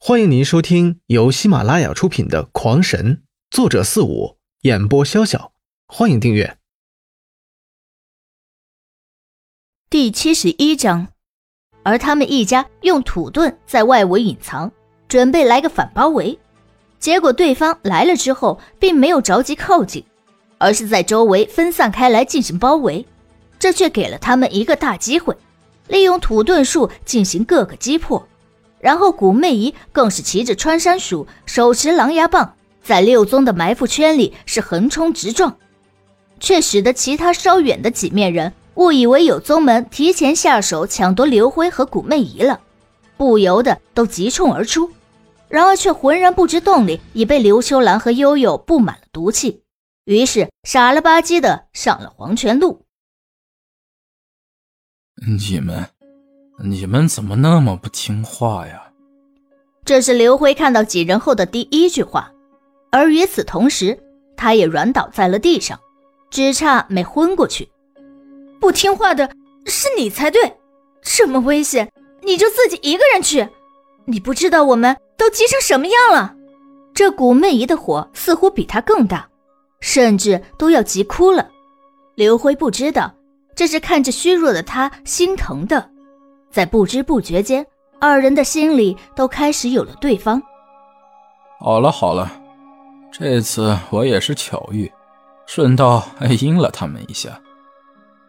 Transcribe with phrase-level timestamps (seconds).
[0.00, 3.16] 欢迎您收听由喜马拉雅出品的《狂神》，
[3.50, 5.50] 作者四五，演播潇潇。
[5.88, 6.56] 欢迎订阅。
[9.90, 11.08] 第七十一章，
[11.82, 14.70] 而他们一家用土遁在外围隐藏，
[15.08, 16.38] 准备来个反包围。
[17.00, 20.04] 结果对方来了之后，并没有着急靠近，
[20.58, 23.04] 而是在周围分散开来进行包围。
[23.58, 25.36] 这却给了他们一个大机会，
[25.88, 28.26] 利用土遁术进行各个击破。
[28.80, 35.58] 然后古媚仪更是骑着穿山鼠，手持狼牙棒，在六宗的埋伏圈里是横冲直撞，
[36.38, 42.60] 却使得其他稍远的几面人误以为有宗门提前下手抢夺刘辉和古媚仪了，
[43.16, 44.90] 不由得都急冲而出，
[45.48, 49.64] 然而却浑然不知洞里已被刘秋兰和悠悠布满了毒气，
[50.04, 52.86] 于是傻了吧唧的上了黄泉路。
[55.26, 55.97] 你们。
[56.60, 58.82] 你们怎么那么不听话呀？
[59.84, 62.32] 这是刘辉看到几人后的第一句话，
[62.90, 63.96] 而与此同时，
[64.36, 65.78] 他也软倒在了地上，
[66.30, 67.68] 只差没昏过去。
[68.58, 69.30] 不听话的
[69.66, 70.56] 是你才对，
[71.00, 71.88] 这么危险，
[72.22, 73.48] 你就自己一个人去？
[74.06, 76.34] 你不知道我们都急成什么样了？
[76.92, 79.28] 这古媚姨的火似乎比他更大，
[79.78, 81.48] 甚至都要急哭了。
[82.16, 83.14] 刘辉不知道，
[83.54, 85.88] 这是看着虚弱的他心疼的。
[86.50, 87.66] 在不知不觉间，
[88.00, 90.42] 二人的心里都开始有了对方。
[91.60, 92.30] 好了好了，
[93.12, 94.90] 这次我也是巧遇，
[95.46, 97.40] 顺道还阴了他们一下。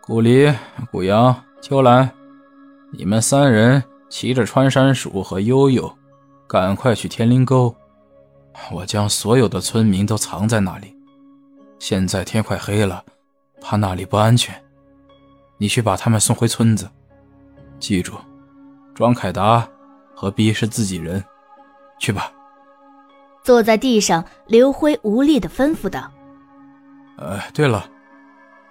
[0.00, 0.52] 古离、
[0.90, 2.10] 古阳、秋兰，
[2.90, 5.90] 你们三人骑着穿山鼠和悠悠，
[6.48, 7.74] 赶快去天灵沟。
[8.70, 10.94] 我将所有的村民都藏在那里。
[11.78, 13.04] 现在天快黑了，
[13.60, 14.54] 怕那里不安全。
[15.56, 16.90] 你去把他们送回村子。
[17.82, 18.14] 记住，
[18.94, 19.68] 庄凯达
[20.14, 21.22] 和 B 是自己人，
[21.98, 22.32] 去吧。
[23.42, 26.08] 坐在地上，刘辉无力的吩咐道
[27.18, 27.84] ：“呃，对了，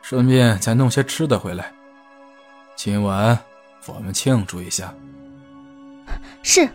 [0.01, 1.73] 顺便再弄些吃的回来，
[2.77, 3.37] 今晚
[3.87, 4.93] 我们庆祝一下。”
[6.41, 6.67] 是。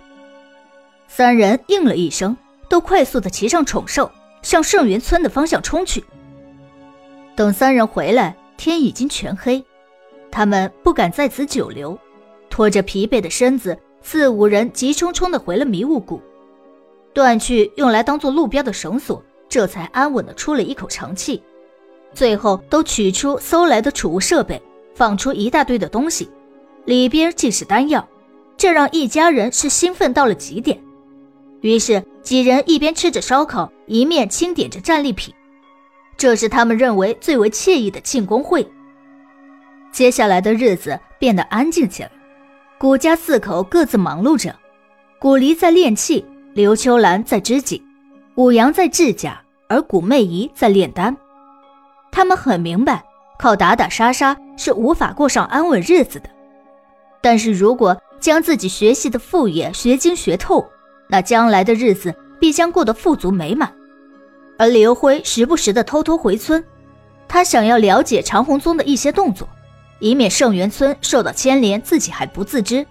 [1.08, 2.36] 三人应了一声，
[2.68, 6.04] 都快速的骑上宠兽，向圣云村的方向冲去。
[7.34, 9.64] 等三人回来，天已经全黑，
[10.30, 11.98] 他们不敢在此久留。
[12.56, 16.22] 拖着疲惫的身子，四五人急匆匆地回了迷雾谷，
[17.12, 21.42] 断去用来当做路标的绳索，这才安稳地出了一口长气。
[22.14, 24.58] 最后都取出搜来的储物设备，
[24.94, 26.30] 放出一大堆的东西，
[26.86, 28.08] 里边尽是丹药，
[28.56, 30.80] 这让一家人是兴奋到了极点。
[31.60, 35.34] 于是几人一边吃着烧烤，一面清点着战利品，
[36.16, 38.66] 这是他们认为最为惬意的庆功会。
[39.92, 42.10] 接下来的日子变得安静起来。
[42.78, 44.54] 古家四口各自忙碌着，
[45.18, 46.22] 古离在炼气，
[46.52, 47.82] 刘秋兰在织锦，
[48.34, 51.16] 古阳在制甲，而古媚仪在炼丹。
[52.12, 53.02] 他们很明白，
[53.38, 56.28] 靠打打杀杀是无法过上安稳日子的。
[57.22, 60.62] 但是如果将自己学习的副业学精学透，
[61.08, 63.72] 那将来的日子必将过得富足美满。
[64.58, 66.62] 而刘辉时不时的偷偷回村，
[67.26, 69.48] 他想要了解长虹宗的一些动作。
[69.98, 72.86] 以免圣元村受到牵连，自己还不自知。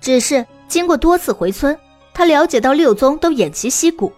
[0.00, 1.78] 只是经过多次回村，
[2.12, 4.12] 他了解到六宗都偃旗息鼓，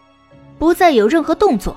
[0.58, 1.76] 不再有任何动作，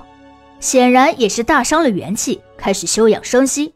[0.58, 3.74] 显然也是大伤了元气，开始休养生息。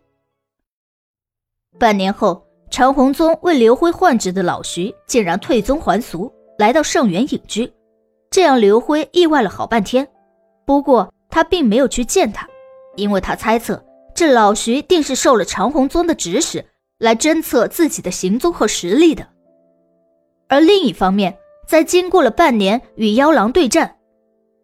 [1.78, 7.72] 半年后，长虹宗为刘辉换职的老徐竟然退宗还俗，来到圣元隐居，
[8.30, 10.08] 这让刘辉意外了好半天。
[10.64, 12.48] 不过他并没有去见他，
[12.96, 13.84] 因为他猜测。
[14.14, 16.64] 这老徐定是受了长虹宗的指使，
[16.98, 19.28] 来侦测自己的行踪和实力的。
[20.48, 21.36] 而另一方面，
[21.66, 23.96] 在经过了半年与妖狼对战，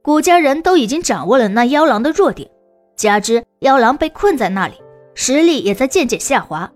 [0.03, 2.49] 古家人都已经掌握了那妖狼的弱点，
[2.97, 4.75] 加之妖狼被困在那里，
[5.15, 6.71] 实力也在渐渐下滑。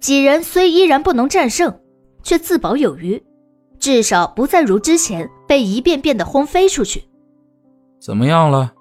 [0.00, 1.80] 几人虽依然不能战胜，
[2.22, 3.22] 却自保有余，
[3.78, 7.04] 至少不再如之前被一遍遍的轰飞出去。
[8.00, 8.72] 怎么样了？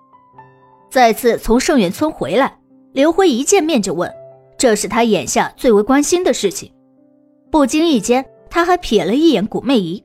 [0.89, 2.59] 再次从圣远村回来。
[2.93, 4.11] 刘辉一见面就问，
[4.57, 6.71] 这是他眼下最为关心的事情。
[7.51, 10.03] 不经意间，他还瞥了一眼古媚仪，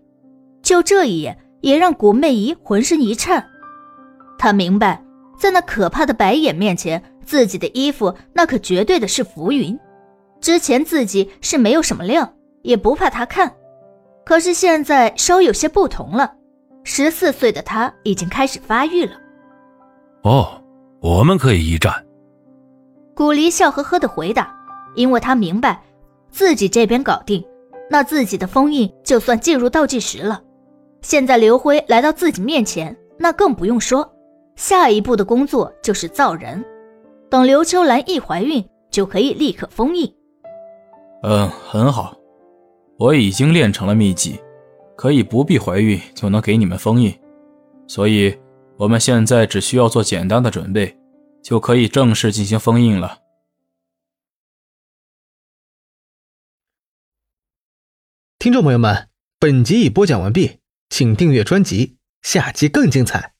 [0.62, 3.46] 就这一眼，也让古媚仪浑身一颤。
[4.38, 5.04] 他明白，
[5.38, 9.78] 在那可怕的白眼面前，自己的衣服那可绝对的是浮云。
[10.40, 12.32] 之前自己是没有什么亮，
[12.62, 13.54] 也不怕他看，
[14.24, 16.32] 可是现在稍有些不同了。
[16.84, 19.12] 十四岁的他已经开始发育了。
[20.22, 20.62] 哦，
[21.00, 21.92] 我们可以一战。
[23.18, 24.54] 古离笑呵呵的回答，
[24.94, 25.82] 因为他明白，
[26.30, 27.44] 自己这边搞定，
[27.90, 30.40] 那自己的封印就算进入倒计时了。
[31.02, 34.08] 现在刘辉来到自己面前，那更不用说，
[34.54, 36.64] 下一步的工作就是造人。
[37.28, 40.14] 等刘秋兰一怀孕，就可以立刻封印。
[41.24, 42.16] 嗯，很好，
[43.00, 44.38] 我已经练成了秘籍，
[44.94, 47.12] 可以不必怀孕就能给你们封印，
[47.88, 48.32] 所以
[48.76, 50.96] 我们现在只需要做简单的准备，
[51.42, 53.22] 就可以正式进行封印了。
[58.38, 59.08] 听众朋友们，
[59.38, 63.37] 本集已播讲完毕，请订阅专辑，下集更精彩。